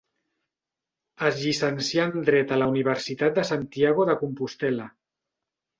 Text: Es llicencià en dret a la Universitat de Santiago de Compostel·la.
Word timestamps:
Es 1.29 1.37
llicencià 1.41 2.07
en 2.13 2.25
dret 2.31 2.55
a 2.57 2.59
la 2.63 2.71
Universitat 2.75 3.39
de 3.39 3.47
Santiago 3.53 4.11
de 4.13 4.19
Compostel·la. 4.25 4.93